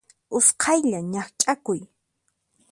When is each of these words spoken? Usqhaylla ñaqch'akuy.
Usqhaylla 0.35 0.99
ñaqch'akuy. 1.13 1.81